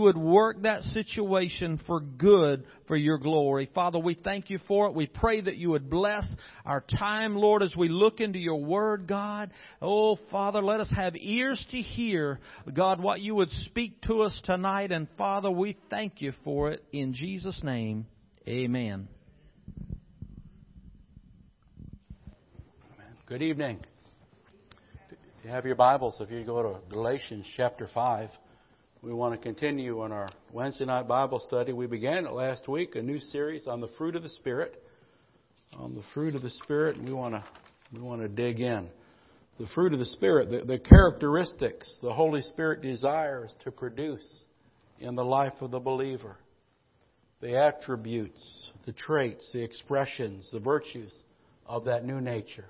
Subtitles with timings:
[0.00, 3.68] you would work that situation for good for your glory.
[3.74, 4.94] Father, we thank you for it.
[4.94, 6.26] We pray that you would bless
[6.64, 9.50] our time, Lord, as we look into your word, God.
[9.82, 12.40] Oh, Father, let us have ears to hear,
[12.72, 14.90] God, what you would speak to us tonight.
[14.90, 16.82] And Father, we thank you for it.
[16.92, 18.06] In Jesus' name,
[18.48, 19.06] amen.
[23.26, 23.80] Good evening.
[25.44, 28.30] You have your Bibles, if you go to Galatians chapter 5,
[29.02, 31.72] we want to continue on our Wednesday night Bible study.
[31.72, 34.82] We began it last week, a new series on the fruit of the Spirit.
[35.78, 37.44] On the fruit of the Spirit, and we want to,
[37.94, 38.90] we want to dig in.
[39.58, 44.44] The fruit of the Spirit, the, the characteristics the Holy Spirit desires to produce
[44.98, 46.36] in the life of the believer,
[47.40, 51.14] the attributes, the traits, the expressions, the virtues
[51.64, 52.66] of that new nature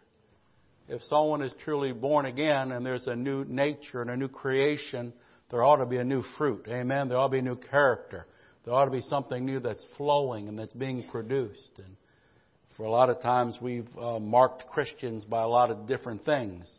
[0.91, 5.12] if someone is truly born again and there's a new nature and a new creation,
[5.50, 6.66] there ought to be a new fruit.
[6.68, 7.09] Amen.
[7.09, 8.27] There ought to be a new character.
[8.64, 11.72] There ought to be something new that's flowing and that's being produced.
[11.78, 11.97] And
[12.77, 16.70] for a lot of times we've uh, marked Christians by a lot of different things,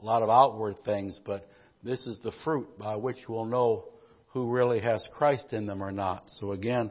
[0.00, 1.48] a lot of outward things, but
[1.82, 3.84] this is the fruit by which we'll know
[4.28, 6.24] who really has Christ in them or not.
[6.38, 6.90] So again,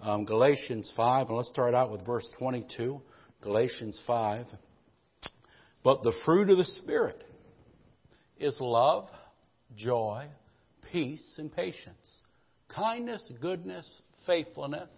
[0.00, 3.00] um, Galatians 5, and let's start out with verse 22.
[3.42, 4.46] Galatians 5.
[5.82, 7.22] But the fruit of the Spirit
[8.38, 9.08] is love,
[9.76, 10.28] joy,
[10.92, 12.20] peace, and patience,
[12.68, 13.88] kindness, goodness,
[14.26, 14.90] faithfulness,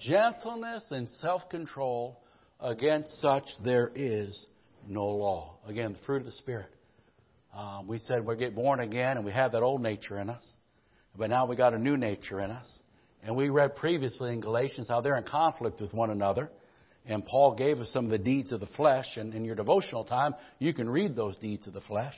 [0.00, 2.22] gentleness, and self control.
[2.58, 4.46] Against such there is
[4.88, 5.58] no law.
[5.66, 6.70] Again, the fruit of the Spirit.
[7.54, 10.46] Um, we said we get born again and we have that old nature in us,
[11.16, 12.80] but now we got a new nature in us.
[13.22, 16.50] And we read previously in Galatians how they're in conflict with one another.
[17.06, 19.16] And Paul gave us some of the deeds of the flesh.
[19.16, 22.14] And in your devotional time, you can read those deeds of the flesh.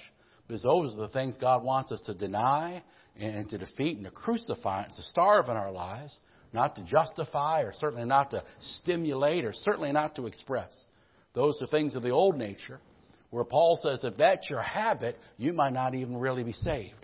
[0.48, 2.82] Because those are the things God wants us to deny
[3.16, 6.18] and to defeat and to crucify and to starve in our lives,
[6.54, 10.72] not to justify or certainly not to stimulate or certainly not to express.
[11.34, 12.80] Those are things of the old nature
[13.30, 16.94] where Paul says if that's your habit, you might not even really be saved.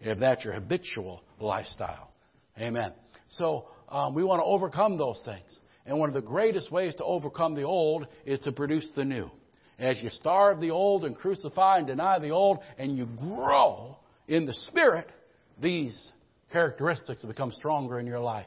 [0.00, 2.10] If that's your habitual lifestyle.
[2.58, 2.92] Amen.
[3.28, 5.58] So um, we want to overcome those things.
[5.86, 9.30] And one of the greatest ways to overcome the old is to produce the new.
[9.80, 13.96] As you starve the old and crucify and deny the old, and you grow
[14.28, 15.10] in the Spirit,
[15.60, 16.12] these
[16.52, 18.46] characteristics become stronger in your life.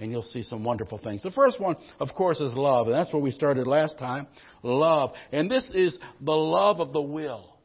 [0.00, 1.24] And you'll see some wonderful things.
[1.24, 2.86] The first one, of course, is love.
[2.86, 4.28] And that's where we started last time.
[4.62, 5.10] Love.
[5.32, 7.56] And this is the love of the will.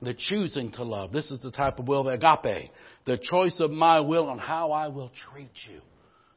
[0.00, 1.10] The choosing to love.
[1.10, 2.70] This is the type of will, the agape.
[3.06, 5.80] The choice of my will on how I will treat you.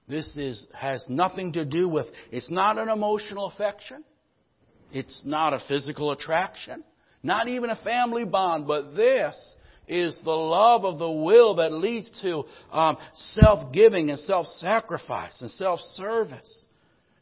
[0.07, 4.03] This is, has nothing to do with, it's not an emotional affection.
[4.91, 6.83] It's not a physical attraction.
[7.23, 9.55] Not even a family bond, but this
[9.87, 16.65] is the love of the will that leads to um, self-giving and self-sacrifice and self-service.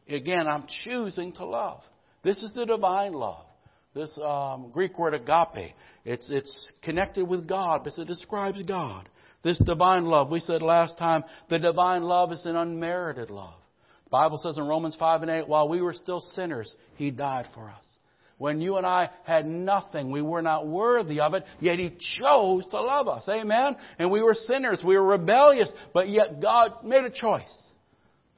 [0.08, 1.82] Again, I'm choosing to love.
[2.24, 3.46] This is the divine love.
[3.94, 5.74] This um, Greek word agape.
[6.06, 9.10] It's, it's connected with God because it describes God.
[9.44, 10.30] This divine love.
[10.30, 13.60] We said last time, the divine love is an unmerited love.
[14.10, 17.70] Bible says in Romans 5 and 8, while we were still sinners, He died for
[17.70, 17.86] us.
[18.38, 22.68] When you and I had nothing, we were not worthy of it, yet He chose
[22.70, 23.28] to love us.
[23.28, 23.76] Amen?
[24.00, 27.69] And we were sinners, we were rebellious, but yet God made a choice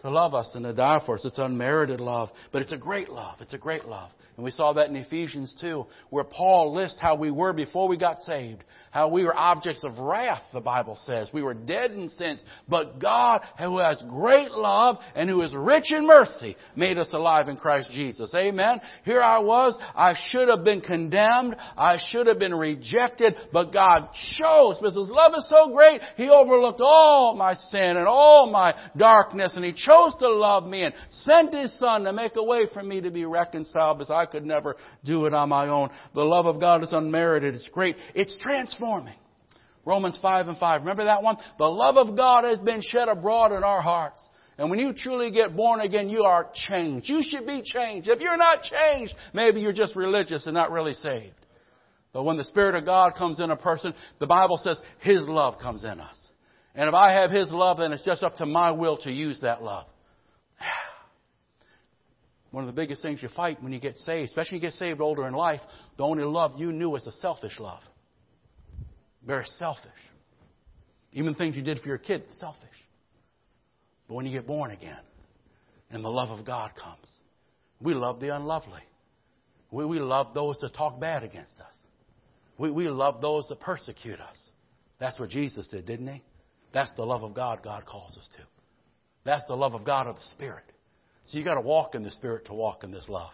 [0.02, 1.26] to love us and to die for us.
[1.26, 3.38] It's unmerited love, but it's a great love.
[3.40, 4.12] It's a great love.
[4.38, 7.98] And we saw that in Ephesians 2, where Paul lists how we were before we
[7.98, 8.64] got saved.
[8.90, 11.30] How we were objects of wrath, the Bible says.
[11.34, 12.44] We were dead in sins.
[12.68, 17.50] But God, who has great love and who is rich in mercy, made us alive
[17.50, 18.34] in Christ Jesus.
[18.34, 18.80] Amen?
[19.04, 19.78] Here I was.
[19.96, 21.56] I should have been condemned.
[21.78, 23.36] I should have been rejected.
[23.52, 24.10] But God
[24.40, 28.74] chose, because His love is so great, He overlooked all my sin and all my
[28.98, 29.54] darkness.
[29.56, 32.84] And He chose to love me and sent His Son to make a way for
[32.84, 35.90] me to be reconciled because I could never do it on my own.
[36.14, 37.56] The love of God is unmerited.
[37.56, 37.96] It's great.
[38.16, 39.16] It's transforming.
[39.86, 40.82] Romans 5 and 5.
[40.82, 41.38] Remember that one?
[41.58, 44.22] The love of God has been shed abroad in our hearts.
[44.58, 47.10] And when you truly get born again, you are changed.
[47.10, 48.08] You should be changed.
[48.08, 51.34] If you're not changed, maybe you're just religious and not really saved.
[52.14, 55.58] But when the Spirit of God comes in a person, the Bible says His love
[55.60, 56.18] comes in us.
[56.76, 59.40] And if I have His love, then it's just up to my will to use
[59.42, 59.88] that love.
[62.52, 64.78] One of the biggest things you fight when you get saved, especially when you get
[64.78, 65.60] saved older in life,
[65.98, 67.82] the only love you knew was a selfish love.
[69.26, 69.92] Very selfish.
[71.14, 72.70] Even things you did for your kid, selfish.
[74.08, 75.00] But when you get born again
[75.90, 77.08] and the love of God comes,
[77.82, 78.82] we love the unlovely.
[79.72, 81.78] We, we love those that talk bad against us.
[82.58, 84.52] We, we love those that persecute us.
[85.00, 86.22] That's what Jesus did, didn't he?
[86.74, 88.44] That's the love of God God calls us to.
[89.24, 90.64] That's the love of God of the Spirit.
[91.26, 93.32] So you got to walk in the Spirit to walk in this love.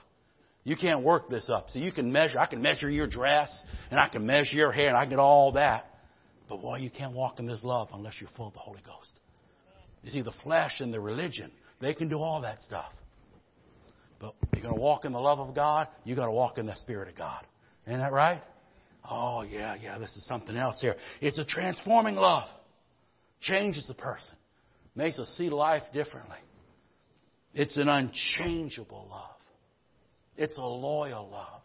[0.64, 1.70] You can't work this up.
[1.70, 3.50] So you can measure, I can measure your dress,
[3.90, 5.86] and I can measure your hair, and I can get all that.
[6.50, 9.20] But boy, you can't walk in this love unless you're full of the Holy Ghost.
[10.04, 12.92] You see, the flesh and the religion, they can do all that stuff.
[14.20, 16.66] But you're going to walk in the love of God, you got to walk in
[16.66, 17.46] the Spirit of God.
[17.86, 18.42] Isn't that right?
[19.10, 20.96] Oh, yeah, yeah, this is something else here.
[21.22, 22.50] It's a transforming love.
[23.42, 24.36] Changes the person.
[24.96, 26.38] Makes us see life differently.
[27.54, 29.38] It's an unchangeable love.
[30.38, 31.62] It's a loyal love.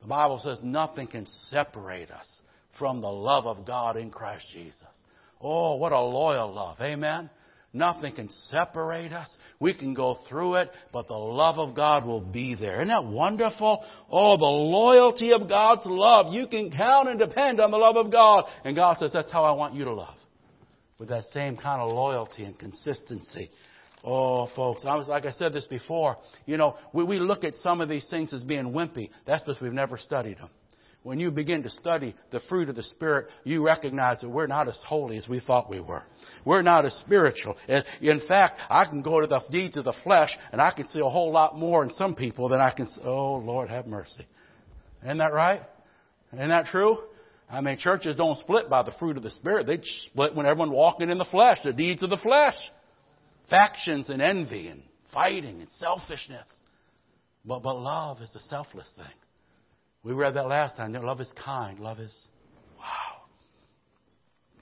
[0.00, 2.26] The Bible says nothing can separate us
[2.78, 4.84] from the love of God in Christ Jesus.
[5.40, 6.76] Oh, what a loyal love.
[6.80, 7.30] Amen.
[7.72, 9.28] Nothing can separate us.
[9.60, 12.76] We can go through it, but the love of God will be there.
[12.76, 13.84] Isn't that wonderful?
[14.10, 16.32] Oh, the loyalty of God's love.
[16.32, 18.44] You can count and depend on the love of God.
[18.64, 20.16] And God says, that's how I want you to love.
[20.98, 23.50] With that same kind of loyalty and consistency.
[24.04, 26.16] Oh, folks, I was, like I said this before,
[26.46, 29.10] you know, we, we look at some of these things as being wimpy.
[29.26, 30.50] That's because we've never studied them
[31.08, 34.68] when you begin to study the fruit of the Spirit, you recognize that we're not
[34.68, 36.02] as holy as we thought we were.
[36.44, 37.56] We're not as spiritual.
[38.00, 41.00] In fact, I can go to the deeds of the flesh and I can see
[41.00, 43.00] a whole lot more in some people than I can see.
[43.04, 44.26] Oh, Lord, have mercy.
[45.02, 45.62] Isn't that right?
[46.32, 46.98] Isn't that true?
[47.50, 49.66] I mean, churches don't split by the fruit of the Spirit.
[49.66, 49.80] They
[50.10, 52.56] split when everyone walking in the flesh, the deeds of the flesh.
[53.48, 56.46] Factions and envy and fighting and selfishness.
[57.44, 59.06] But, but love is a selfless thing.
[60.02, 60.92] We read that last time.
[60.92, 61.80] Love is kind.
[61.80, 62.14] Love is,
[62.78, 63.22] wow.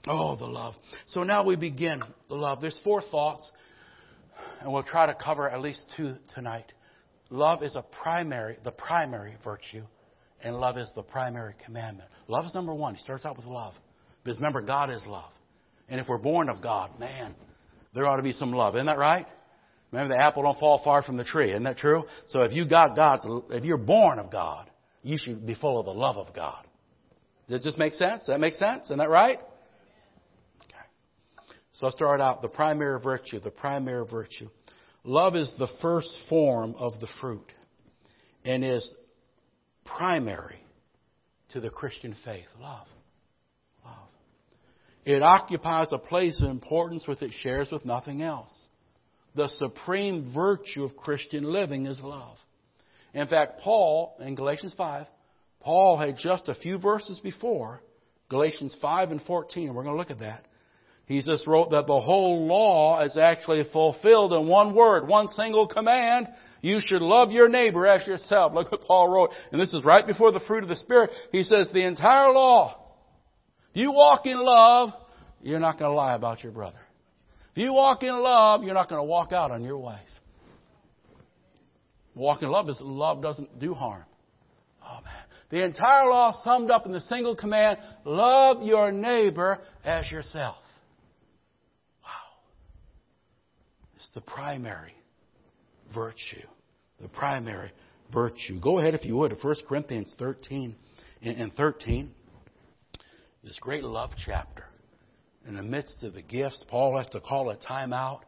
[0.07, 0.73] Oh, the love.
[1.07, 2.61] So now we begin the love.
[2.61, 3.51] There's four thoughts,
[4.61, 6.71] and we'll try to cover at least two tonight.
[7.29, 9.83] Love is a primary, the primary virtue,
[10.43, 12.09] and love is the primary commandment.
[12.27, 12.95] Love is number one.
[12.95, 13.73] He starts out with love.
[14.23, 15.31] Because remember, God is love.
[15.89, 17.35] And if we're born of God, man,
[17.93, 18.75] there ought to be some love.
[18.75, 19.25] Isn't that right?
[19.91, 21.51] Remember, the apple don't fall far from the tree.
[21.51, 22.03] Isn't that true?
[22.27, 24.69] So if you got God's, if you're born of God,
[25.01, 26.65] you should be full of the love of God.
[27.47, 28.23] Does this make sense?
[28.23, 28.85] Does that make sense?
[28.85, 29.39] Isn't that right?
[30.65, 30.75] Okay.
[31.73, 34.49] So I'll start out the primary virtue, the primary virtue.
[35.05, 37.49] Love is the first form of the fruit
[38.43, 38.93] and is
[39.97, 40.59] primary
[41.53, 42.47] to the Christian faith.
[42.59, 42.87] Love.
[43.85, 44.09] Love.
[45.05, 48.51] It occupies a place of importance which it shares with nothing else.
[49.35, 52.37] The supreme virtue of Christian living is love.
[53.13, 55.07] In fact, Paul, in Galatians 5,
[55.61, 57.81] Paul had just a few verses before,
[58.29, 60.45] Galatians 5 and 14, we're going to look at that.
[61.07, 65.67] He just wrote that the whole law is actually fulfilled in one word, one single
[65.67, 66.27] command.
[66.61, 68.53] You should love your neighbor as yourself.
[68.53, 69.29] Look what Paul wrote.
[69.51, 71.11] And this is right before the fruit of the Spirit.
[71.31, 72.83] He says the entire law.
[73.71, 74.89] If you walk in love,
[75.41, 76.79] you're not going to lie about your brother.
[77.51, 80.01] If you walk in love, you're not going to walk out on your wife.
[82.15, 84.03] Walk in love is love doesn't do harm.
[84.83, 85.23] Oh man.
[85.49, 90.57] The entire law summed up in the single command, love your neighbor as yourself.
[92.03, 92.09] Wow.
[93.97, 94.93] It's the primary
[95.91, 96.45] virtue.
[97.01, 97.71] The primary
[98.13, 98.59] virtue.
[98.61, 100.75] Go ahead if you would to 1 Corinthians 13
[101.23, 102.11] and 13.
[103.43, 104.65] This great love chapter.
[105.47, 108.23] In the midst of the gifts, Paul has to call a time out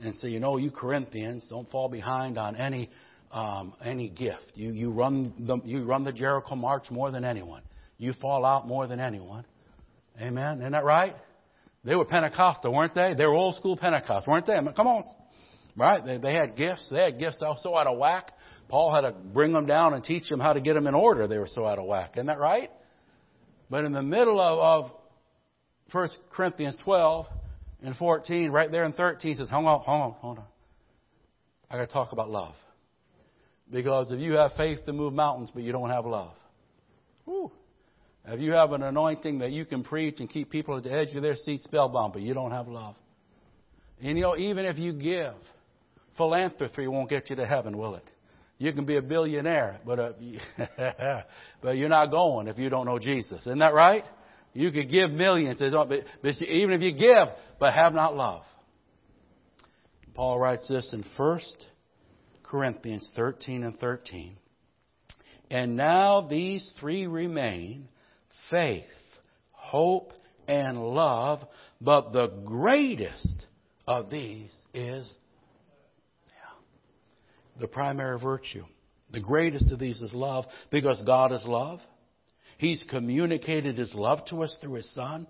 [0.00, 2.90] and say, you know, you Corinthians, don't fall behind on any
[3.30, 4.52] um, any gift.
[4.54, 7.62] You, you, run the, you run the Jericho March more than anyone.
[7.96, 9.46] You fall out more than anyone.
[10.20, 10.58] Amen.
[10.60, 11.14] Isn't that right?
[11.84, 13.14] They were Pentecostal, weren't they?
[13.16, 14.54] They were old school Pentecost, weren't they?
[14.54, 15.02] I mean, come on.
[15.76, 16.04] Right?
[16.04, 16.88] They, they had gifts.
[16.90, 18.32] They had gifts so out of whack.
[18.68, 21.26] Paul had to bring them down and teach them how to get them in order.
[21.26, 22.12] They were so out of whack.
[22.14, 22.70] Isn't that right?
[23.68, 24.92] But in the middle of, of
[25.92, 27.26] 1 Corinthians 12
[27.82, 30.44] and 14, right there in 13, says, hold on, hold on, hold on.
[31.70, 32.54] I got to talk about love.
[33.70, 36.34] Because if you have faith to move mountains, but you don't have love,
[37.24, 37.50] whew,
[38.24, 41.14] if you have an anointing that you can preach and keep people at the edge
[41.14, 42.94] of their seat spellbound, but you don't have love.
[44.00, 45.34] And you know, even if you give,
[46.16, 48.08] philanthropy won't get you to heaven, will it?
[48.58, 50.12] You can be a billionaire, but uh,
[51.62, 53.40] but you're not going if you don't know Jesus.
[53.40, 54.04] Isn't that right?
[54.54, 58.42] You could give millions, even if you give, but have not love.
[60.14, 61.66] Paul writes this in First
[62.42, 64.36] Corinthians 13 and 13.
[65.50, 67.88] And now these three remain
[68.52, 68.84] faith,
[69.50, 70.12] hope,
[70.46, 71.40] and love,
[71.80, 73.46] but the greatest
[73.88, 75.16] of these is
[76.28, 78.64] yeah, the primary virtue.
[79.10, 81.80] The greatest of these is love because God is love.
[82.58, 85.26] He's communicated His love to us through His Son.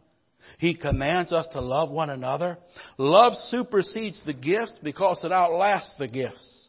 [0.59, 2.59] He commands us to love one another.
[2.99, 6.69] Love supersedes the gifts because it outlasts the gifts.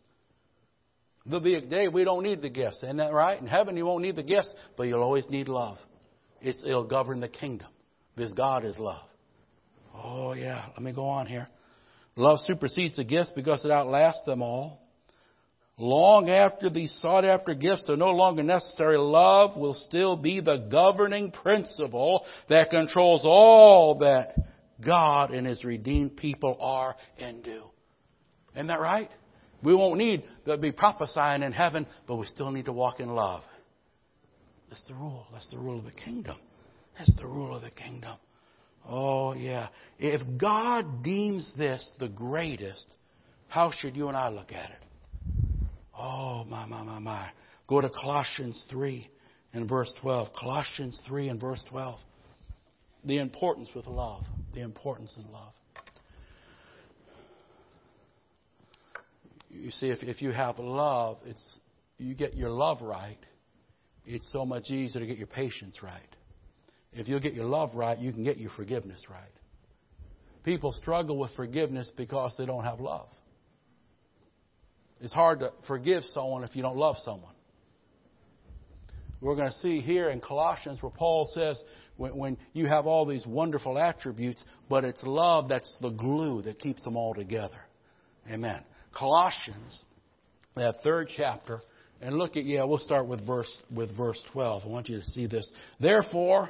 [1.25, 2.77] There'll be a day we don't need the gifts.
[2.83, 3.39] Isn't that right?
[3.39, 5.77] In heaven, you won't need the gifts, but you'll always need love.
[6.43, 7.69] It's, it'll govern the kingdom
[8.15, 9.07] because God is love.
[9.95, 10.65] Oh, yeah.
[10.73, 11.47] Let me go on here.
[12.15, 14.79] Love supersedes the gifts because it outlasts them all.
[15.77, 20.67] Long after these sought after gifts are no longer necessary, love will still be the
[20.69, 24.35] governing principle that controls all that
[24.85, 27.63] God and His redeemed people are and do.
[28.53, 29.09] Isn't that right?
[29.63, 33.09] We won't need to be prophesying in heaven, but we still need to walk in
[33.09, 33.41] love.
[34.73, 35.27] That's the rule.
[35.31, 36.35] That's the rule of the kingdom.
[36.97, 38.17] That's the rule of the kingdom.
[38.89, 39.67] Oh, yeah.
[39.99, 42.87] If God deems this the greatest,
[43.49, 44.79] how should you and I look at it?
[45.95, 47.29] Oh, my, my, my, my.
[47.67, 49.07] Go to Colossians 3
[49.53, 50.29] and verse 12.
[50.33, 51.99] Colossians 3 and verse 12.
[53.05, 54.23] The importance with love.
[54.55, 55.53] The importance in love.
[59.51, 61.59] You see, if, if you have love, it's,
[61.99, 63.19] you get your love right,
[64.05, 66.01] it's so much easier to get your patience right.
[66.91, 69.31] If you'll get your love right, you can get your forgiveness right.
[70.43, 73.07] People struggle with forgiveness because they don't have love.
[74.99, 77.33] It's hard to forgive someone if you don't love someone.
[79.23, 81.61] We're going to see here in Colossians where Paul says
[81.95, 86.59] when, when, you have all these wonderful attributes, but it's love that's the glue that
[86.59, 87.61] keeps them all together.
[88.29, 88.61] Amen.
[88.93, 89.81] Colossians,
[90.55, 91.61] that third chapter,
[92.03, 94.63] and look at, yeah, we'll start with verse, with verse 12.
[94.65, 95.49] I want you to see this.
[95.79, 96.49] Therefore,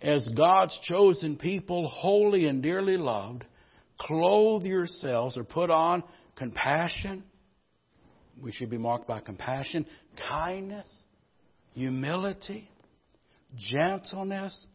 [0.00, 3.44] as God's chosen people, holy and dearly loved,
[3.98, 6.02] clothe yourselves or put on
[6.36, 7.24] compassion,
[8.42, 9.84] we should be marked by compassion,
[10.30, 10.90] kindness,
[11.74, 12.70] humility,
[13.56, 14.66] gentleness,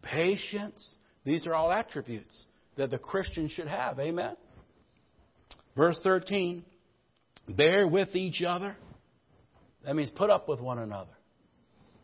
[0.00, 0.94] patience.
[1.24, 2.34] These are all attributes
[2.76, 3.98] that the Christian should have.
[3.98, 4.36] Amen?
[5.76, 6.64] Verse 13
[7.46, 8.74] bear with each other.
[9.84, 11.10] That means put up with one another.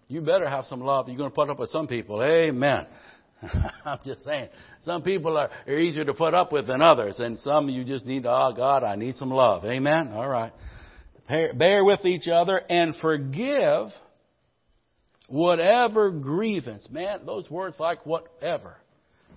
[0.09, 1.09] You better have some love.
[1.09, 2.23] You're going to put up with some people.
[2.23, 2.87] Amen.
[3.85, 4.49] I'm just saying.
[4.83, 8.05] Some people are, are easier to put up with than others, and some you just
[8.07, 9.65] need, oh God, I need some love.
[9.65, 10.09] Amen?
[10.13, 10.53] All right.
[11.29, 13.89] Bear with each other and forgive
[15.29, 16.89] whatever grievance.
[16.91, 18.77] Man, those words like whatever.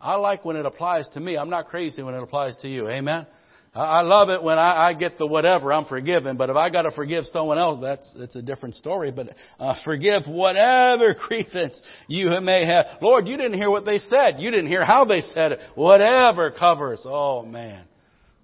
[0.02, 1.38] I like when it applies to me.
[1.38, 2.90] I'm not crazy when it applies to you.
[2.90, 3.28] Amen?
[3.76, 6.38] I love it when I, I get the whatever, I'm forgiven.
[6.38, 9.12] But if I got to forgive someone else, that's, that's a different story.
[9.12, 13.02] But uh, forgive whatever grievance you may have.
[13.02, 14.36] Lord, you didn't hear what they said.
[14.40, 15.60] You didn't hear how they said it.
[15.74, 17.02] Whatever covers.
[17.04, 17.86] Oh, man.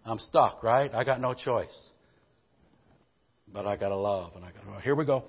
[0.03, 0.91] I'm stuck, right?
[0.93, 1.89] I got no choice
[3.53, 4.33] but I got to love.
[4.35, 5.25] And I got to, here we go.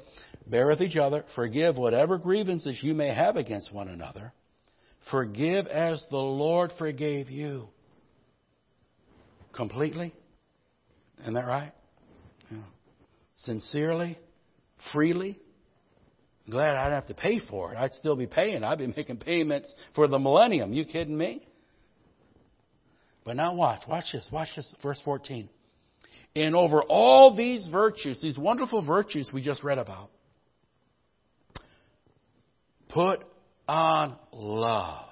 [0.47, 1.25] Bear with each other.
[1.35, 4.33] Forgive whatever grievances you may have against one another.
[5.11, 7.69] Forgive as the Lord forgave you.
[9.55, 10.15] Completely?
[11.21, 11.73] Isn't that right?
[12.51, 12.59] Yeah.
[13.37, 14.19] Sincerely?
[14.93, 15.39] Freely?
[16.49, 17.77] Glad I didn't have to pay for it.
[17.77, 18.65] I'd still be paying.
[18.65, 20.73] I'd be making payments for the millennium.
[20.73, 21.47] You kidding me?
[23.25, 23.83] But now watch.
[23.89, 24.29] Watch this.
[24.33, 24.75] Watch this.
[24.83, 25.49] Verse 14.
[26.35, 30.11] And over all these virtues, these wonderful virtues we just read about,
[32.89, 33.21] put
[33.69, 35.10] on love,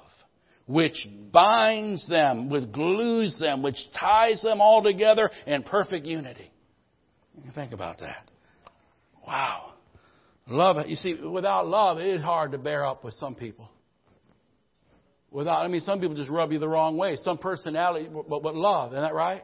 [0.68, 6.52] which binds them, which glues them, which ties them all together in perfect unity.
[7.54, 8.30] Think about that.
[9.26, 9.72] Wow.
[10.46, 13.68] Love, you see, without love, it is hard to bear up with some people.
[15.30, 17.16] Without, I mean, some people just rub you the wrong way.
[17.16, 19.42] Some personality, but, but love, isn't that right?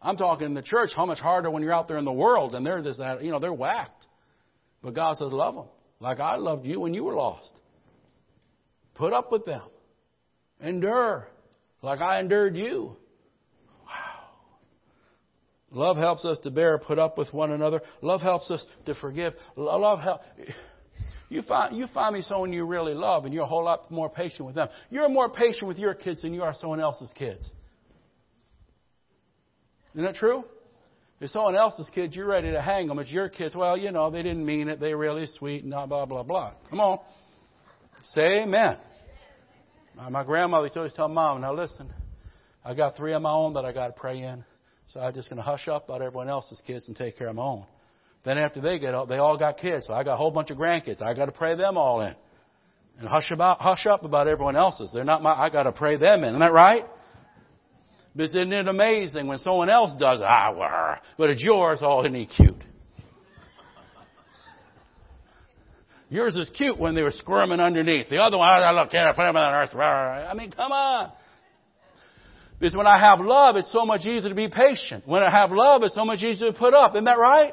[0.00, 2.54] I'm talking in the church, how much harder when you're out there in the world
[2.54, 4.06] and they're just, you know, they're whacked.
[4.82, 5.66] But God says, love them
[6.00, 7.50] like I loved you when you were lost.
[8.94, 9.62] Put up with them.
[10.60, 11.28] Endure
[11.82, 12.96] like I endured you.
[13.86, 14.28] Wow.
[15.70, 17.80] Love helps us to bear, put up with one another.
[18.02, 19.34] Love helps us to forgive.
[19.56, 20.24] Love helps.
[21.28, 24.08] You find, you find me someone you really love and you're a whole lot more
[24.08, 24.68] patient with them.
[24.90, 27.50] You're more patient with your kids than you are someone else's kids.
[29.94, 30.44] Isn't that true?
[31.20, 32.98] If someone else's kids, you're ready to hang them.
[32.98, 33.54] It's your kids.
[33.54, 34.78] Well, you know, they didn't mean it.
[34.78, 36.52] They're really sweet and blah, blah, blah, blah.
[36.68, 36.98] Come on.
[38.14, 38.78] Say amen.
[39.96, 41.90] My grandmother used to always tell mom, now listen,
[42.64, 44.44] I got three of my own that I got to pray in.
[44.92, 47.36] So I'm just going to hush up about everyone else's kids and take care of
[47.36, 47.66] my own.
[48.24, 49.86] Then after they get out, they all got kids.
[49.86, 51.00] So I got a whole bunch of grandkids.
[51.00, 52.14] I got to pray them all in.
[52.98, 54.90] And hush about, hush up about everyone else's.
[54.92, 56.30] They're not my, I got to pray them in.
[56.30, 56.84] Isn't that right?
[58.14, 62.14] But isn't it amazing when someone else does, ah, wah, but it's yours, oh, isn't
[62.14, 62.62] he cute?
[66.08, 68.08] Yours is cute when they were squirming underneath.
[68.08, 69.74] The other one, I look at it, put them on earth.
[69.74, 71.12] I mean, come on.
[72.58, 75.06] Because when I have love, it's so much easier to be patient.
[75.06, 76.94] When I have love, it's so much easier to put up.
[76.94, 77.52] Isn't that right?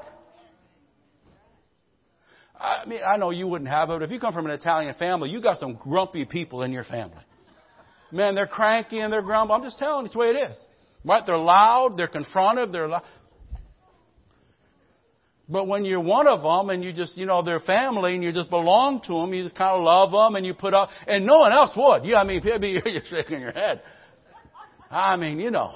[2.58, 4.94] I mean, I know you wouldn't have it, but if you come from an Italian
[4.94, 7.24] family, you got some grumpy people in your family.
[8.12, 9.54] Man, they're cranky and they're grumpy.
[9.54, 10.58] I'm just telling you, it's the way it is.
[11.04, 11.24] Right?
[11.26, 13.04] They're loud, they're confrontive, they're loud.
[15.54, 18.32] But when you're one of them and you just, you know, they're family and you
[18.32, 21.28] just belong to them, you just kind of love them and you put up, and
[21.28, 22.06] no one else would.
[22.06, 23.84] Yeah, I mean, you're shaking your head.
[24.90, 25.76] I mean, you know,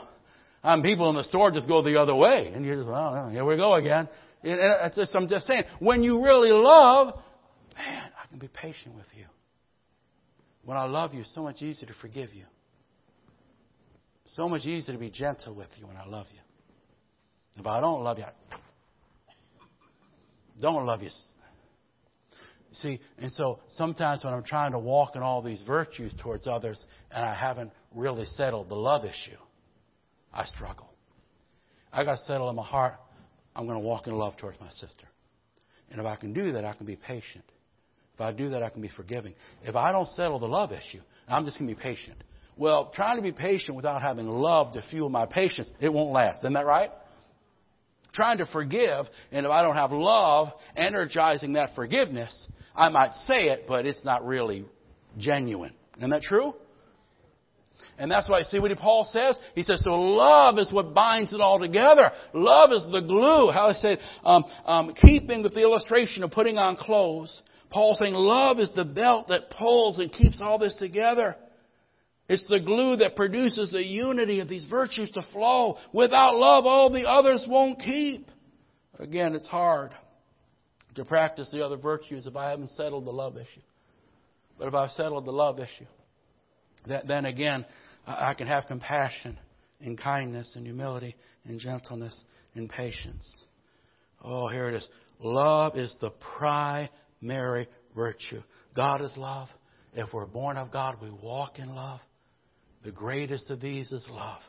[0.64, 2.92] I mean, people in the store just go the other way, and you're just, oh,
[2.92, 4.10] well, here we go again.
[4.42, 7.14] And it's just, I'm just saying, when you really love,
[7.78, 9.26] man, I can be patient with you.
[10.66, 12.46] When I love you, it's so much easier to forgive you.
[14.26, 16.40] So much easier to be gentle with you when I love you.
[17.60, 18.32] If I don't love you, I
[20.60, 21.10] don't love you.
[22.74, 26.84] See, and so sometimes when I'm trying to walk in all these virtues towards others
[27.12, 29.38] and I haven't really settled the love issue,
[30.34, 30.94] I struggle.
[31.92, 32.96] I got to settle in my heart,
[33.56, 35.08] I'm going to walk in love towards my sister.
[35.90, 37.46] And if I can do that, I can be patient.
[38.14, 39.34] If I do that, I can be forgiving.
[39.64, 42.24] If I don't settle the love issue, I'm just going to be patient.
[42.58, 46.40] Well, trying to be patient without having love to fuel my patience, it won't last.
[46.40, 46.92] Isn't that right?
[48.18, 53.50] Trying to forgive, and if I don't have love energizing that forgiveness, I might say
[53.50, 54.66] it, but it's not really
[55.20, 55.76] genuine.
[55.98, 56.56] Isn't that true?
[58.00, 59.38] And that's why, see what Paul says?
[59.54, 62.10] He says, so love is what binds it all together.
[62.34, 63.52] Love is the glue.
[63.52, 67.44] How I say, um, um, keeping with the illustration of putting on clothes.
[67.70, 71.36] Paul saying love is the belt that pulls and keeps all this together.
[72.30, 75.78] It's the glue that produces the unity of these virtues to flow.
[75.94, 78.28] Without love, all the others won't keep.
[79.00, 79.92] Again, it's hard
[80.96, 83.62] to practice the other virtues if I haven't settled the love issue.
[84.60, 85.86] But if I've settled the love issue,
[86.88, 87.66] that, then again,
[88.06, 89.38] I can have compassion
[89.80, 91.16] and kindness and humility
[91.46, 92.20] and gentleness
[92.56, 93.44] and patience.
[94.22, 94.88] Oh, here it is.
[95.20, 98.42] Love is the primary virtue.
[98.76, 99.48] God is love.
[99.94, 102.00] If we're born of God, we walk in love.
[102.88, 104.40] The greatest of these is love.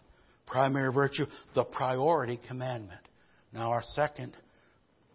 [0.47, 3.01] Primary virtue, the priority commandment.
[3.53, 4.33] Now, our second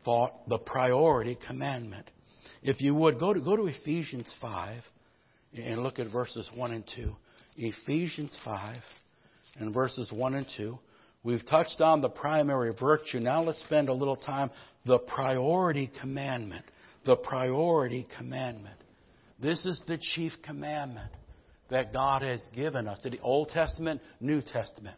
[0.03, 2.12] thought, the priority commandment.
[2.63, 4.83] If you would, go to, go to Ephesians 5
[5.55, 7.15] and look at verses 1 and 2.
[7.55, 8.81] Ephesians 5
[9.57, 10.77] and verses 1 and 2.
[11.23, 13.21] We've touched on the primary virtue.
[13.21, 14.51] Now let's spend a little time
[14.86, 16.65] the priority commandment.
[17.05, 18.75] The priority commandment.
[19.41, 21.09] This is the chief commandment
[21.69, 22.99] that God has given us.
[23.04, 24.97] The Old Testament, New Testament.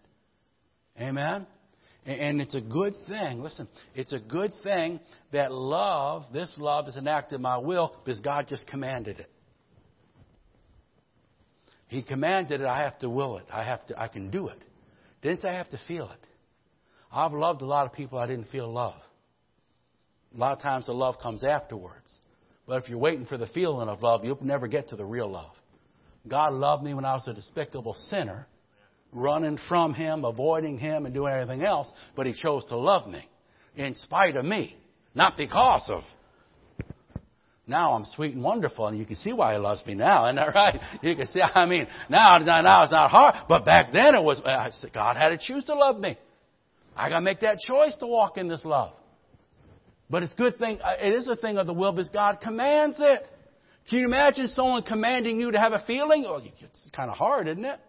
[0.99, 1.47] Amen?
[2.05, 4.99] And it's a good thing, listen, it's a good thing
[5.31, 9.29] that love, this love is an act of my will because God just commanded it.
[11.87, 13.45] He commanded it, I have to will it.
[13.51, 14.57] I have to I can do it.
[15.21, 16.27] Didn't say I have to feel it.
[17.11, 18.99] I've loved a lot of people I didn't feel love.
[20.35, 22.11] A lot of times the love comes afterwards.
[22.67, 25.31] But if you're waiting for the feeling of love, you'll never get to the real
[25.31, 25.55] love.
[26.27, 28.47] God loved me when I was a despicable sinner,
[29.11, 33.27] running from Him, avoiding Him, and doing everything else, but He chose to love me
[33.75, 34.75] in spite of me,
[35.13, 36.03] not because of
[37.67, 40.35] now I'm sweet and wonderful, and you can see why he loves me now, isn't
[40.35, 40.79] that right?
[41.01, 44.39] You can see, I mean, now, now it's not hard, but back then it was,
[44.93, 46.17] God had to choose to love me.
[46.95, 48.93] I gotta make that choice to walk in this love.
[50.09, 52.97] But it's good thing, uh, it is a thing of the will because God commands
[52.99, 53.25] it.
[53.89, 56.25] Can you imagine someone commanding you to have a feeling?
[56.27, 57.79] Oh, well, it's kind of hard, isn't it?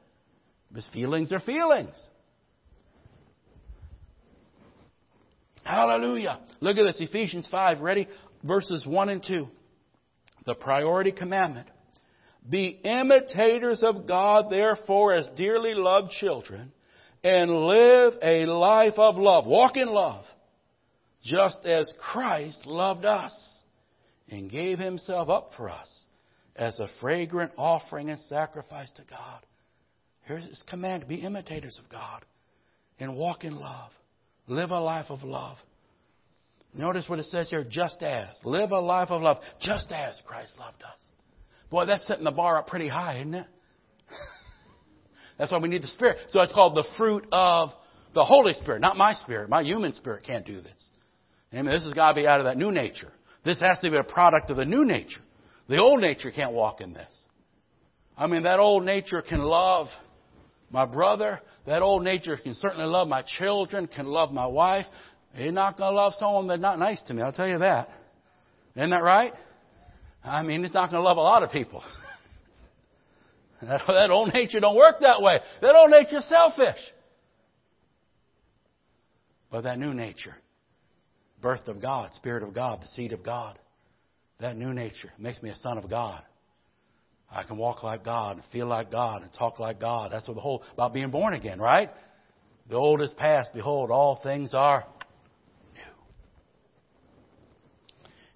[0.69, 1.95] Because feelings are feelings.
[5.65, 6.41] Hallelujah.
[6.61, 8.09] Look at this, Ephesians 5, ready?
[8.45, 9.49] Verses 1 and 2
[10.47, 11.69] the priority commandment.
[12.49, 16.73] Be imitators of God, therefore, as dearly loved children,
[17.25, 19.47] and live a life of love.
[19.47, 20.25] Walk in love,
[21.25, 23.56] just as Christ loved us
[24.29, 26.07] and gave himself up for us
[26.57, 29.45] as a fragrant offering and sacrifice to God.
[30.23, 32.25] Here's his command be imitators of God
[32.99, 33.91] and walk in love.
[34.49, 35.59] Live a life of love.
[36.75, 38.29] Notice what it says here, just as.
[38.45, 41.01] Live a life of love, just as Christ loved us.
[41.71, 43.47] Boy, that's setting the bar up pretty high, isn't it?
[45.39, 46.19] that's why we need the Spirit.
[46.29, 47.71] So it's called the fruit of
[48.15, 49.49] the Holy Spirit, not my spirit.
[49.49, 50.91] My human spirit can't do this.
[51.53, 51.73] Amen.
[51.73, 53.13] This has got to be out of that new nature.
[53.47, 55.21] This has to be a product of the new nature.
[55.69, 57.09] The old nature can't walk in this.
[58.19, 59.87] I mean, that old nature can love
[60.71, 61.41] my brother.
[61.65, 64.87] That old nature can certainly love my children, can love my wife,
[65.37, 67.89] you're not going to love someone that's not nice to me, I'll tell you that.
[68.75, 69.33] Isn't that right?
[70.25, 71.85] I mean, he's not going to love a lot of people.
[73.63, 75.39] that, old nature don't work that way.
[75.61, 76.81] That old nature's selfish.
[79.53, 80.35] But that new nature,
[81.41, 83.59] birth of God, Spirit of God, the seed of God,
[84.41, 86.23] that new nature makes me a son of God.
[87.31, 90.13] I can walk like God, and feel like God, and talk like God.
[90.13, 91.91] That's what the whole about being born again, right?
[92.69, 93.51] The old is past.
[93.53, 94.85] Behold, all things are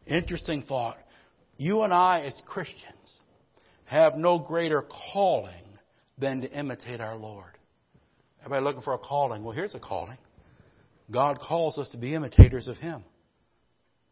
[0.06, 0.14] new.
[0.16, 0.98] Interesting thought.
[1.56, 3.18] You and I, as Christians,
[3.84, 5.52] have no greater calling
[6.18, 7.52] than to imitate our Lord.
[8.40, 9.44] Everybody looking for a calling?
[9.44, 10.18] Well, here's a calling.
[11.10, 13.04] God calls us to be imitators of Him.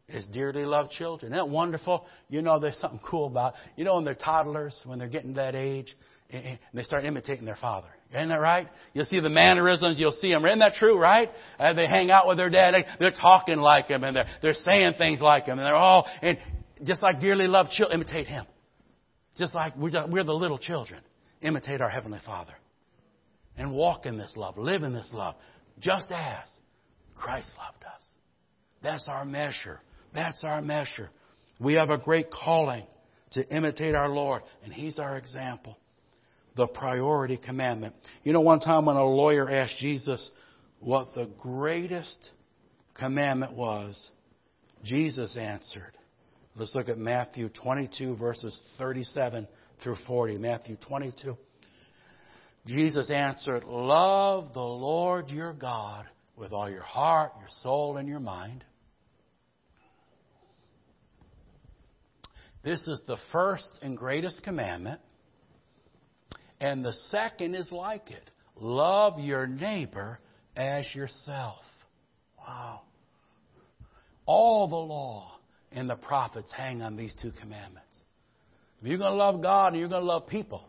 [0.07, 1.33] His dearly loved children.
[1.33, 2.07] Isn't that wonderful?
[2.31, 5.55] You know, there's something cool about, you know, when they're toddlers, when they're getting that
[5.55, 5.95] age,
[6.31, 7.89] and they start imitating their father.
[8.11, 8.69] Isn't that right?
[8.95, 9.99] You'll see the mannerisms.
[9.99, 10.45] You'll see them.
[10.45, 11.31] Isn't that true, right?
[11.59, 12.75] They hang out with their dad.
[12.99, 15.59] They're talking like him and they're, they're saying things like him.
[15.59, 16.39] And they're all, and
[16.85, 18.47] just like dearly loved children, imitate him.
[19.37, 21.01] Just like we're, just, we're the little children.
[21.43, 22.55] Imitate our Heavenly Father.
[23.57, 24.57] And walk in this love.
[24.59, 25.35] Live in this love.
[25.81, 26.49] Just as
[27.19, 28.03] Christ loved us.
[28.83, 29.81] That's our measure.
[30.15, 31.11] That's our measure.
[31.61, 32.85] We have a great calling
[33.33, 35.77] to imitate our Lord, and He's our example
[36.59, 37.95] the priority commandment.
[38.25, 40.31] You know, one time when a lawyer asked Jesus
[40.81, 42.31] what the greatest
[42.95, 44.11] commandment was,
[44.83, 45.97] Jesus answered.
[46.57, 49.47] Let's look at Matthew 22, verses 37
[49.83, 50.39] through 40.
[50.39, 51.37] Matthew 22.
[52.67, 56.07] Jesus answered, Love the Lord your God
[56.39, 58.65] with all your heart, your soul, and your mind.
[62.63, 65.01] This is the first and greatest commandment.
[66.61, 70.19] And the second is like it love your neighbor
[70.57, 71.65] as yourself.
[72.39, 72.81] Wow.
[74.27, 75.39] All the law
[75.73, 77.87] and the prophets hang on these two commandments.
[78.81, 80.69] If you're going to love God and you're going to love people,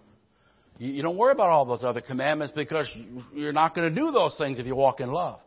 [0.78, 2.90] you, don't worry about all those other commandments because
[3.34, 5.40] you're not going to do those things if you walk in love.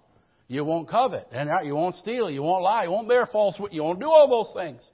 [0.53, 3.75] You won't covet, and you won't steal, you won't lie, you won't bear false witness,
[3.75, 4.87] you won't do all those things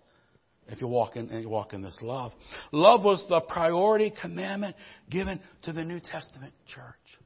[0.68, 2.31] if you walk in and you walk in this love.
[2.71, 4.77] Love was the priority commandment
[5.11, 7.18] given to the New Testament church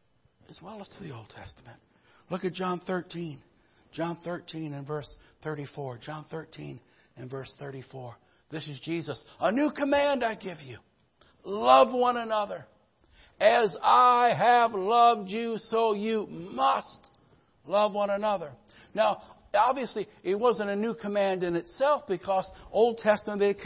[0.49, 1.77] as well as to the Old Testament.
[2.31, 3.39] Look at John 13.
[3.93, 5.13] John 13 and verse
[5.45, 5.99] 34.
[5.99, 6.81] John 13
[7.19, 8.15] and verse 34.
[8.51, 9.23] This is Jesus.
[9.41, 10.79] A new command I give you.
[11.45, 12.65] Love one another.
[13.39, 16.99] As I have loved you, so you must
[17.67, 18.51] love one another.
[18.95, 19.23] Now,
[19.55, 23.59] obviously, it wasn't a new command in itself because Old Testament,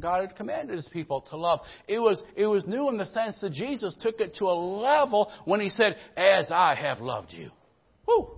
[0.00, 1.60] God had commanded His people to love.
[1.88, 5.30] It was, it was new in the sense that Jesus took it to a level
[5.44, 7.50] when He said, as I have loved you.
[8.06, 8.28] Woo!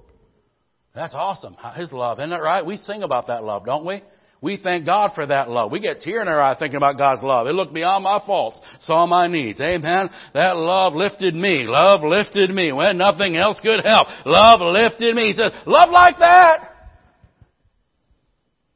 [0.95, 1.57] That's awesome.
[1.77, 2.19] His love.
[2.19, 2.65] Isn't that right?
[2.65, 4.03] We sing about that love, don't we?
[4.41, 5.73] We thank God for that love.
[5.73, 7.47] We get tear in our eye thinking about God's love.
[7.47, 9.61] It looked beyond my faults, saw my needs.
[9.61, 10.11] Amen.
[10.35, 11.65] That love lifted me.
[11.67, 14.09] Love lifted me when nothing else could help.
[14.27, 15.29] Love lifted me.
[15.29, 16.73] He said, love like that.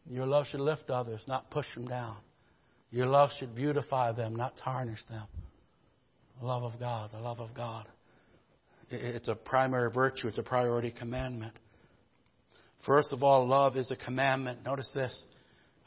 [0.08, 2.16] Your love should lift others, not push them down.
[2.90, 5.26] Your love should beautify them, not tarnish them.
[6.40, 7.86] The love of God, the love of God.
[8.90, 11.52] It's a primary virtue, it's a priority commandment.
[12.84, 14.64] First of all, love is a commandment.
[14.64, 15.26] Notice this.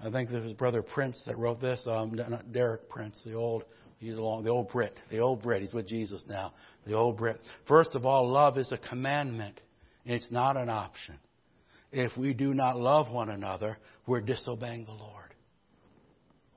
[0.03, 1.87] I think it was Brother Prince that wrote this.
[1.89, 3.63] Um, not Derek Prince, the old,
[3.99, 5.61] he's along, the old Brit, the old Brit.
[5.61, 6.53] He's with Jesus now.
[6.85, 7.39] The old Brit.
[7.67, 9.61] First of all, love is a commandment.
[10.05, 11.17] It's not an option.
[11.93, 15.33] If we do not love one another, we're disobeying the Lord.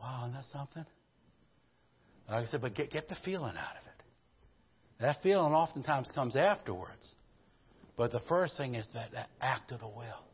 [0.01, 0.87] Wow, isn't that something?
[2.29, 5.03] Like I said, but get, get the feeling out of it.
[5.03, 7.15] That feeling oftentimes comes afterwards.
[7.97, 10.25] But the first thing is that, that act of the will.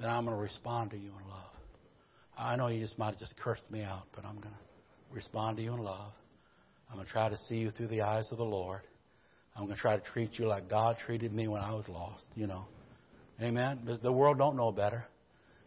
[0.00, 1.55] That I'm going to respond to you in love.
[2.36, 5.56] I know you just might have just cursed me out, but I'm going to respond
[5.56, 6.12] to you in love.
[6.88, 8.80] I'm going to try to see you through the eyes of the Lord.
[9.56, 12.24] I'm going to try to treat you like God treated me when I was lost,
[12.34, 12.66] you know.
[13.40, 13.98] Amen.
[14.02, 15.04] The world don't know better.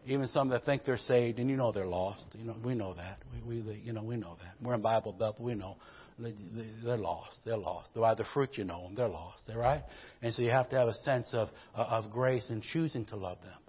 [0.06, 2.24] Even some that think they're saved, and you know they're lost.
[2.34, 3.20] You know we know that.
[3.46, 4.66] We, we you know we know that.
[4.66, 5.76] We're in Bible Belt, we know
[6.18, 7.38] they're lost.
[7.46, 7.90] They're lost.
[7.94, 9.44] By the fruit you know them, they're lost.
[9.46, 9.84] They're right.
[10.22, 13.38] And so you have to have a sense of of grace in choosing to love
[13.42, 13.60] them.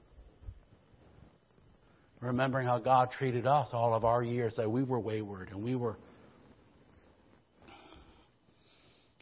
[2.20, 5.74] Remembering how God treated us all of our years that we were wayward and we
[5.74, 5.96] were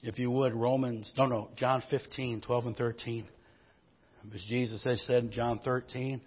[0.03, 3.27] if you would, Romans, no, no, John 15, 12 and 13.
[4.33, 6.21] As Jesus has said in John 13,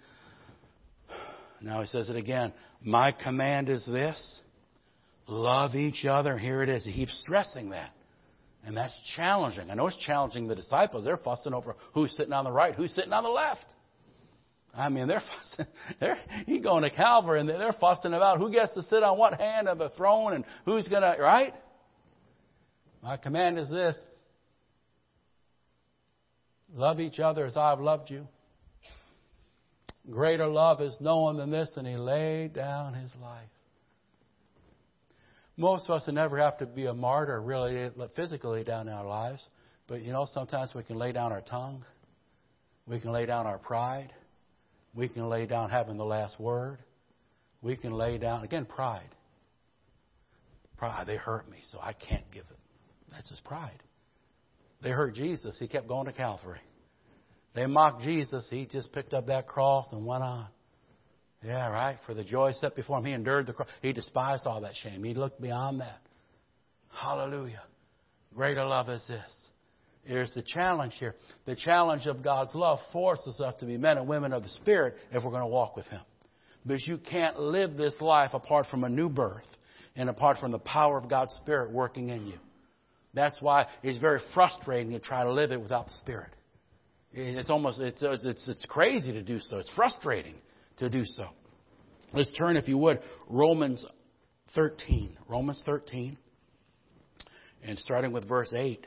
[1.60, 2.52] now he says it again.
[2.82, 4.40] My command is this
[5.28, 6.36] love each other.
[6.36, 6.84] Here it is.
[6.84, 7.90] He keeps stressing that.
[8.64, 9.70] And that's challenging.
[9.70, 11.04] I know it's challenging the disciples.
[11.04, 13.64] They're fussing over who's sitting on the right, who's sitting on the left.
[14.74, 15.22] I mean, they're
[15.56, 15.72] fussing.
[16.00, 19.38] They're, he's going to Calvary and they're fussing about who gets to sit on what
[19.38, 21.54] hand of the throne and who's going to, right?
[23.02, 23.96] My command is this
[26.74, 28.26] love each other as I've loved you.
[30.10, 33.48] Greater love is no one than this, and he laid down his life.
[35.56, 39.48] Most of us never have to be a martyr, really, physically down in our lives.
[39.86, 41.84] But you know, sometimes we can lay down our tongue.
[42.86, 44.12] We can lay down our pride.
[44.94, 46.78] We can lay down having the last word.
[47.62, 49.08] We can lay down, again, pride.
[50.76, 52.58] Pride, they hurt me, so I can't give it.
[53.10, 53.82] That's his pride.
[54.82, 55.56] They hurt Jesus.
[55.58, 56.60] He kept going to Calvary.
[57.54, 58.46] They mocked Jesus.
[58.50, 60.48] He just picked up that cross and went on.
[61.44, 61.98] Yeah, right.
[62.06, 63.68] For the joy set before him, he endured the cross.
[63.80, 65.04] He despised all that shame.
[65.04, 66.00] He looked beyond that.
[66.90, 67.62] Hallelujah.
[68.34, 69.46] Greater love is this.
[70.04, 71.14] Here's the challenge here.
[71.46, 74.96] The challenge of God's love forces us to be men and women of the Spirit
[75.12, 76.00] if we're going to walk with Him.
[76.66, 79.46] Because you can't live this life apart from a new birth
[79.94, 82.38] and apart from the power of God's Spirit working in you.
[83.14, 86.30] That's why it's very frustrating to try to live it without the Spirit.
[87.12, 89.58] It's almost, it's, it's, it's crazy to do so.
[89.58, 90.36] It's frustrating
[90.78, 91.24] to do so.
[92.14, 93.84] Let's turn, if you would, Romans
[94.54, 95.16] 13.
[95.28, 96.16] Romans 13.
[97.64, 98.84] And starting with verse 8.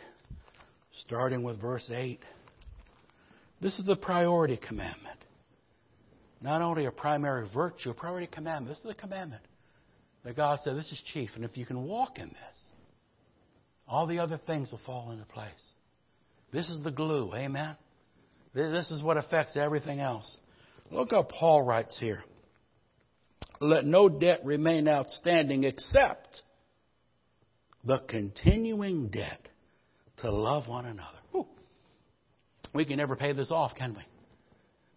[1.02, 2.20] Starting with verse 8.
[3.62, 5.20] This is the priority commandment.
[6.42, 8.70] Not only a primary virtue, a priority commandment.
[8.70, 9.44] This is the commandment
[10.24, 11.32] that God said this is chief.
[11.36, 12.66] And if you can walk in this,
[13.88, 15.52] all the other things will fall into place.
[16.52, 17.34] This is the glue.
[17.34, 17.76] Amen.
[18.54, 20.40] This is what affects everything else.
[20.92, 22.24] Look how Paul writes here.
[23.60, 26.42] Let no debt remain outstanding except
[27.84, 29.48] the continuing debt
[30.18, 31.18] to love one another.
[31.32, 31.48] Whew.
[32.74, 34.02] We can never pay this off, can we?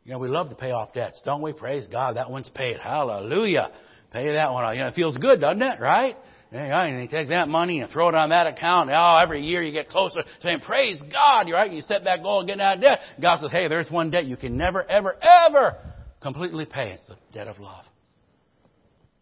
[0.04, 1.52] You know, we love to pay off debts, don't we?
[1.52, 2.78] Praise God, that one's paid.
[2.78, 3.70] Hallelujah.
[4.12, 4.74] Pay that one off.
[4.74, 5.80] You know, it feels good, doesn't it?
[5.80, 6.16] Right?
[6.50, 8.88] And you take that money and throw it on that account.
[8.90, 11.46] Oh, every year you get closer saying, praise God.
[11.46, 11.70] You're right.
[11.70, 13.00] You set that goal of getting out of debt.
[13.20, 15.76] God says, hey, there's one debt you can never, ever, ever
[16.22, 16.92] completely pay.
[16.92, 17.84] It's the debt of love.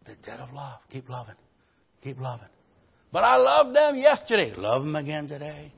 [0.05, 0.79] The debt of love.
[0.93, 1.35] Keep loving.
[2.05, 2.47] Keep loving.
[3.11, 4.55] But I loved them yesterday.
[4.57, 5.73] Love them again today.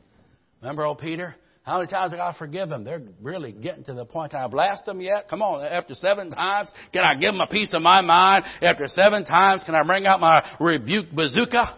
[0.60, 1.34] Remember old Peter?
[1.62, 2.82] How many times did I forgive them?
[2.82, 4.30] They're really getting to the point.
[4.30, 5.28] Can I blast them yet?
[5.28, 5.64] Come on.
[5.64, 8.46] After seven times, can I give them a piece of my mind?
[8.62, 11.76] After seven times, can I bring out my rebuke bazooka?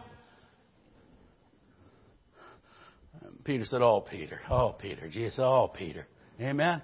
[3.43, 4.41] Peter said, Oh, Peter.
[4.49, 5.09] Oh, Peter.
[5.09, 5.41] Jesus.
[5.43, 6.07] Oh, Peter.
[6.41, 6.83] Amen.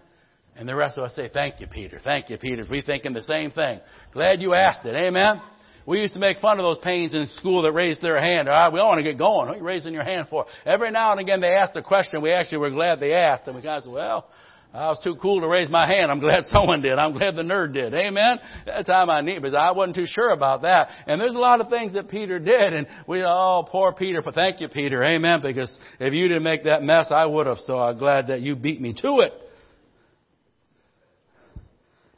[0.57, 2.01] And the rest of us say, Thank you, Peter.
[2.03, 2.65] Thank you, Peter.
[2.69, 3.81] We're thinking the same thing.
[4.13, 4.97] Glad you asked it.
[4.97, 5.41] Amen.
[5.87, 8.49] We used to make fun of those pains in school that raised their hand.
[8.49, 9.47] All right, we all want to get going.
[9.47, 10.47] What are you raising your hand for?
[10.65, 12.23] Every now and again they asked a question.
[12.23, 13.47] We actually were glad they asked.
[13.47, 14.29] And we kind of said, well,
[14.75, 16.11] I was too cool to raise my hand.
[16.11, 16.99] I'm glad someone did.
[16.99, 17.95] I'm glad the nerd did.
[17.95, 18.39] Amen.
[18.67, 20.89] That time I need because I wasn't too sure about that.
[21.07, 24.23] And there's a lot of things that Peter did, and we oh poor Peter.
[24.23, 25.03] But thank you, Peter.
[25.05, 25.41] Amen.
[25.41, 27.59] Because if you didn't make that mess, I would have.
[27.59, 29.33] So I'm glad that you beat me to it.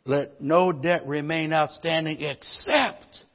[0.07, 3.27] Let no debt remain outstanding except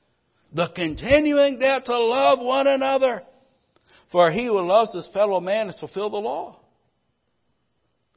[0.54, 3.24] the continuing debt to love one another.
[4.12, 6.60] For he who loves his fellow man has fulfilled the law.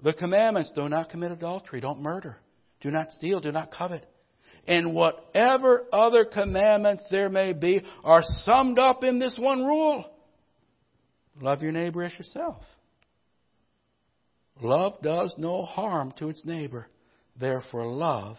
[0.02, 2.36] The commandments do not commit adultery, don't murder,
[2.82, 4.04] do not steal, do not covet.
[4.66, 10.04] And whatever other commandments there may be are summed up in this one rule
[11.40, 12.62] love your neighbor as yourself.
[14.60, 16.86] Love does no harm to its neighbor.
[17.38, 18.36] Therefore, love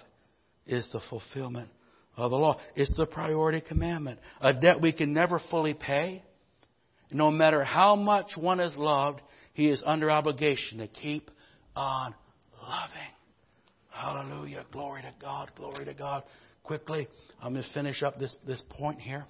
[0.66, 1.70] is the fulfillment
[2.18, 2.60] of the law.
[2.76, 4.20] It's the priority commandment.
[4.42, 6.24] A debt we can never fully pay.
[7.12, 9.22] No matter how much one is loved,
[9.54, 11.32] he is under obligation to keep
[11.76, 12.14] on
[12.62, 12.98] loving.
[13.90, 14.66] Hallelujah.
[14.72, 15.52] Glory to God.
[15.56, 16.24] Glory to God.
[16.64, 17.08] Quickly,
[17.42, 19.26] I'm going to finish up this, this point here.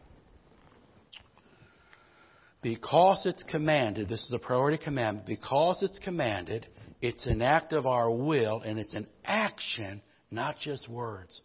[2.63, 6.65] Because it's commanded, this is a priority commandment, because it's commanded,
[7.01, 11.41] it's an act of our will and it's an action, not just words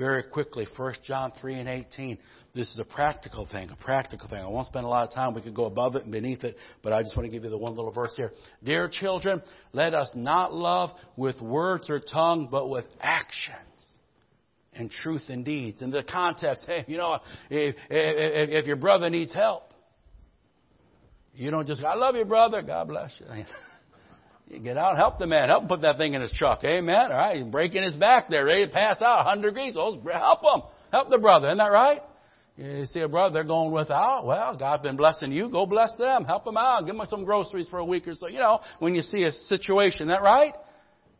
[0.00, 0.66] very quickly.
[0.76, 2.18] 1 John 3 and 18.
[2.54, 4.38] This is a practical thing, a practical thing.
[4.38, 5.34] I won't spend a lot of time.
[5.34, 7.50] We could go above it and beneath it, but I just want to give you
[7.50, 8.32] the one little verse here.
[8.64, 13.58] Dear children, let us not love with words or tongue, but with actions
[14.72, 15.82] and truth and deeds.
[15.82, 17.18] In the context, hey, you know,
[17.50, 19.74] if, if, if your brother needs help,
[21.34, 22.62] you don't just, I love you, brother.
[22.62, 23.44] God bless you.
[24.58, 26.64] Get out, help the man, help him put that thing in his truck.
[26.64, 27.12] Amen.
[27.12, 29.76] All right, he's breaking his back there, ready to pass out, 100 degrees.
[29.78, 31.46] Oh, help him, help the brother.
[31.46, 32.00] Isn't that right?
[32.56, 34.26] You see a brother, they're going without.
[34.26, 35.48] Well, God's been blessing you.
[35.48, 36.24] Go bless them.
[36.24, 36.84] Help them out.
[36.84, 38.26] Give them some groceries for a week or so.
[38.28, 40.52] You know, when you see a situation, that right?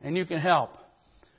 [0.03, 0.73] And you can help.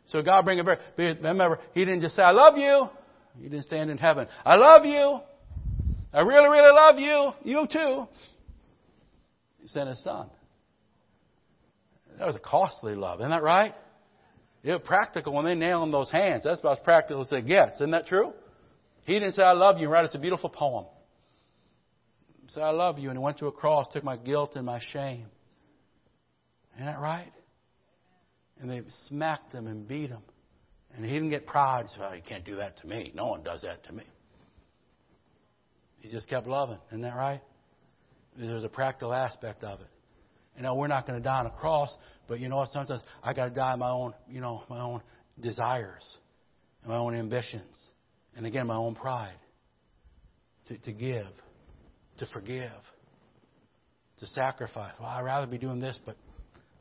[0.07, 0.79] So God bring a back.
[0.97, 2.89] Remember, He didn't just say, I love you.
[3.37, 4.27] He didn't stand in heaven.
[4.43, 5.19] I love you.
[6.13, 7.31] I really, really love you.
[7.43, 8.07] You too.
[9.61, 10.29] He sent His Son.
[12.17, 13.19] That was a costly love.
[13.19, 13.73] Isn't that right?
[14.63, 16.43] It was practical when they nail him those hands.
[16.43, 17.77] That's about as practical as it gets.
[17.77, 18.33] Isn't that true?
[19.05, 20.85] He didn't say, I love you, and write us a beautiful poem.
[22.43, 24.65] He said, I love you, and he went to a cross, took my guilt and
[24.65, 25.25] my shame.
[26.75, 27.31] Isn't that right?
[28.59, 30.21] And they smacked him and beat him.
[30.95, 31.87] And he didn't get proud.
[31.87, 33.11] He said, you can't do that to me.
[33.15, 34.03] No one does that to me.
[35.99, 36.77] He just kept loving.
[36.89, 37.41] Isn't that right?
[38.37, 39.87] There's a practical aspect of it.
[40.55, 41.95] You know, we're not going to die on a cross,
[42.27, 42.69] but you know what?
[42.69, 45.01] Sometimes I got to die my own, you know, my own
[45.39, 46.17] desires,
[46.83, 47.75] and my own ambitions,
[48.35, 49.35] and again, my own pride.
[50.67, 51.31] To, to give,
[52.19, 52.71] to forgive,
[54.19, 54.93] to sacrifice.
[54.99, 56.15] Well, I'd rather be doing this, but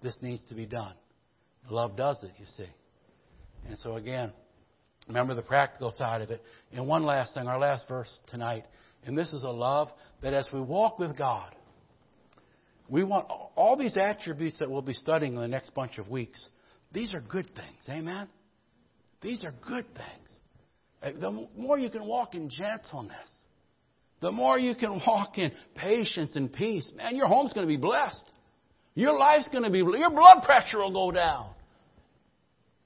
[0.02, 0.94] this needs to be done.
[1.70, 2.68] Love does it, you see.
[3.66, 4.32] And so again,
[5.08, 6.42] remember the practical side of it.
[6.72, 8.64] And one last thing, our last verse tonight,
[9.04, 9.88] and this is a love
[10.22, 11.54] that as we walk with God,
[12.90, 16.50] we want all these attributes that we'll be studying in the next bunch of weeks.
[16.92, 17.88] These are good things.
[17.88, 18.28] Amen?
[19.22, 20.38] These are good things.
[21.02, 23.14] Eh, the more you can walk in gentleness,
[24.20, 27.80] the more you can walk in patience and peace, man, your home's going to be
[27.80, 28.32] blessed.
[28.94, 31.54] Your life's going to be, your blood pressure will go down.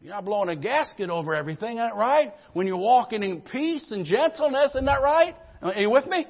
[0.01, 2.35] You're not blowing a gasket over everything, right?
[2.53, 5.35] When you're walking in peace and gentleness, isn't that right?
[5.63, 6.27] Are you with me?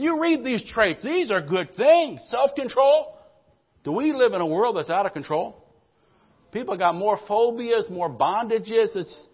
[0.00, 1.02] You read these traits.
[1.02, 2.20] These are good things.
[2.30, 3.18] Self-control.
[3.84, 5.64] Do we live in a world that's out of control?
[6.52, 8.96] People got more phobias, more bondages.
[8.96, 9.26] It's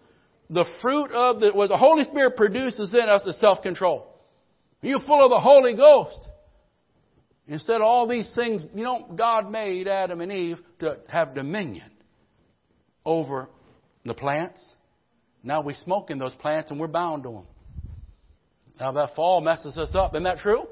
[0.50, 4.06] the fruit of the, what the Holy Spirit produces in us is self-control.
[4.82, 6.20] Are You're full of the Holy Ghost.
[7.46, 11.90] Instead of all these things, you know, God made Adam and Eve to have dominion
[13.04, 13.48] over
[14.04, 14.64] the plants.
[15.44, 17.46] Now we smoke in those plants and we're bound to them.
[18.78, 20.14] Now that fall messes us up.
[20.14, 20.66] Isn't that true?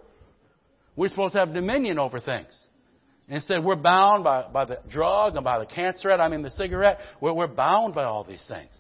[0.97, 2.57] We're supposed to have dominion over things.
[3.29, 6.99] Instead, we're bound by, by the drug and by the cancer, I mean the cigarette.
[7.21, 8.71] We're, we're bound by all these things.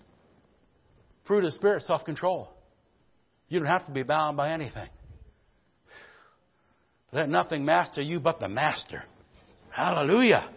[1.26, 2.50] Fruit of Spirit, self-control.
[3.48, 4.88] You don't have to be bound by anything.
[7.12, 9.04] Let nothing master you but the master.
[9.70, 10.50] Hallelujah.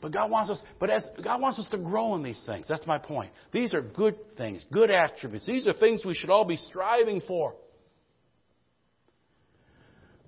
[0.00, 2.66] But God wants us, but as God wants us to grow in these things.
[2.68, 3.30] That's my point.
[3.52, 5.46] These are good things, good attributes.
[5.46, 7.54] These are things we should all be striving for.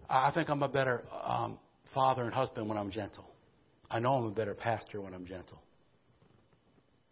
[0.09, 1.59] I think I'm a better um,
[1.95, 3.31] father and husband when I'm gentle.
[3.91, 5.63] I know I'm a better pastor when I'm gentle.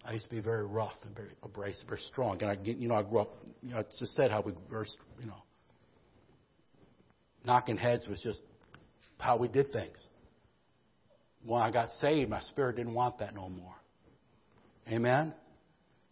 [0.04, 2.40] I used to be very rough and very abrasive, very strong.
[2.40, 3.36] And I, you know, I grew up.
[3.62, 4.86] You know, it's just said how we were,
[5.20, 5.42] you know,
[7.44, 8.40] knocking heads was just
[9.18, 9.96] how we did things.
[11.44, 13.74] When I got saved, my spirit didn't want that no more.
[14.88, 15.34] Amen.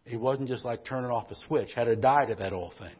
[0.06, 1.70] It wasn't just like turning off the switch.
[1.74, 2.94] Had to die to that old thing.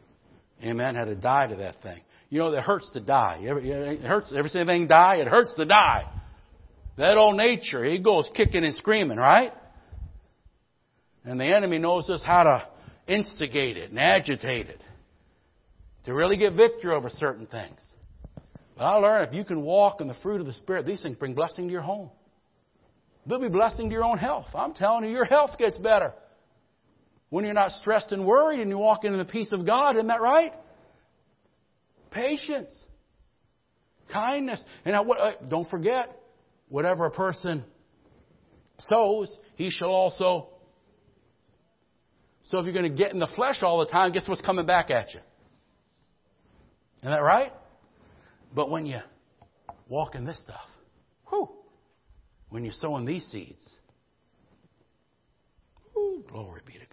[0.64, 0.94] Amen.
[0.94, 2.00] Had to die to that thing.
[2.31, 3.40] You know, it hurts to die.
[3.42, 4.33] It hurts.
[4.37, 5.16] Ever see anything die?
[5.16, 6.11] It hurts to die.
[6.96, 9.53] That old nature, he goes kicking and screaming, right?
[11.24, 12.68] And the enemy knows just how to
[13.07, 14.81] instigate it and agitate it
[16.05, 17.81] to really get victory over certain things.
[18.77, 21.16] But I learned if you can walk in the fruit of the Spirit, these things
[21.16, 22.11] bring blessing to your home.
[23.27, 24.46] They'll be blessing to your own health.
[24.55, 26.12] I'm telling you, your health gets better.
[27.35, 30.07] When you're not stressed and worried and you walk in the peace of God, isn't
[30.07, 30.53] that right?
[32.12, 32.73] Patience,
[34.12, 34.62] kindness.
[34.85, 35.03] And uh,
[35.49, 36.16] don't forget,
[36.68, 37.64] whatever a person
[38.88, 40.51] sows, he shall also.
[42.42, 44.64] So if you're going to get in the flesh all the time, guess what's coming
[44.66, 45.20] back at you?
[46.99, 47.51] Isn't that right?
[48.55, 48.99] But when you
[49.88, 50.68] walk in this stuff,
[51.31, 51.49] whew,
[52.51, 53.68] when you're sowing these seeds,
[55.94, 56.84] whew, glory be to God.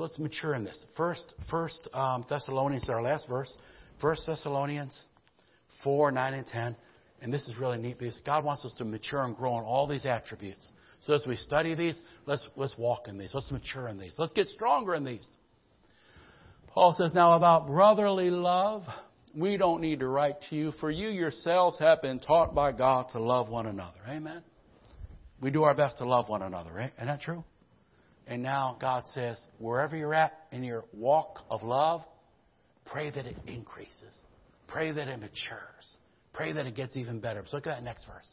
[0.00, 0.86] So let's mature in this.
[0.96, 3.54] First, First um, Thessalonians, our last verse.
[4.00, 4.98] First Thessalonians
[5.84, 6.76] 4, 9, and 10.
[7.20, 9.86] And this is really neat because God wants us to mature and grow in all
[9.86, 10.66] these attributes.
[11.02, 13.32] So as we study these, let's, let's walk in these.
[13.34, 14.14] Let's mature in these.
[14.16, 15.28] Let's get stronger in these.
[16.68, 18.84] Paul says, now about brotherly love,
[19.36, 23.10] we don't need to write to you, for you yourselves have been taught by God
[23.12, 24.00] to love one another.
[24.08, 24.42] Amen?
[25.42, 26.92] We do our best to love one another, right?
[26.96, 27.44] Isn't that true?
[28.30, 32.02] And now God says, wherever you're at in your walk of love,
[32.86, 34.16] pray that it increases.
[34.68, 35.96] Pray that it matures.
[36.32, 37.42] Pray that it gets even better.
[37.44, 38.28] So look at that next verse.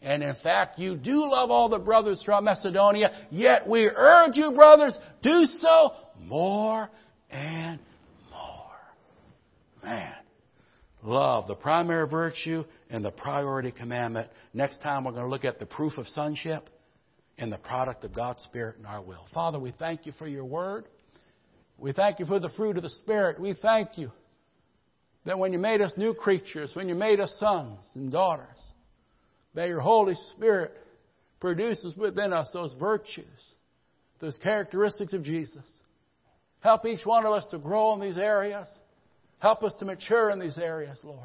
[0.00, 4.52] And in fact, you do love all the brothers throughout Macedonia, yet we urge you,
[4.52, 6.88] brothers, do so more
[7.30, 7.78] and
[8.30, 9.84] more.
[9.84, 10.14] Man,
[11.02, 14.30] love, the primary virtue and the priority commandment.
[14.54, 16.70] Next time we're going to look at the proof of sonship.
[17.38, 19.26] In the product of God's Spirit and our will.
[19.34, 20.86] Father, we thank you for your word.
[21.78, 23.38] We thank you for the fruit of the Spirit.
[23.38, 24.10] We thank you
[25.26, 28.62] that when you made us new creatures, when you made us sons and daughters,
[29.54, 30.72] that your Holy Spirit
[31.40, 33.54] produces within us those virtues,
[34.20, 35.64] those characteristics of Jesus.
[36.60, 38.66] Help each one of us to grow in these areas.
[39.38, 41.20] Help us to mature in these areas, Lord.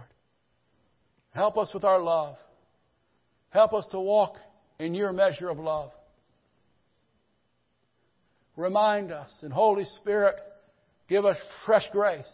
[1.33, 2.35] Help us with our love.
[3.51, 4.35] Help us to walk
[4.79, 5.91] in your measure of love.
[8.57, 10.35] Remind us, and Holy Spirit,
[11.07, 12.31] give us fresh grace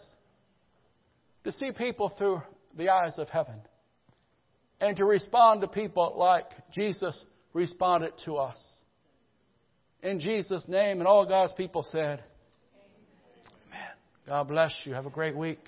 [1.44, 2.42] to see people through
[2.78, 3.62] the eyes of heaven
[4.82, 8.58] and to respond to people like Jesus responded to us.
[10.04, 12.24] In Jesus' name, and all God's people said,
[13.68, 13.90] Amen.
[14.28, 14.94] God bless you.
[14.94, 15.60] Have a great week.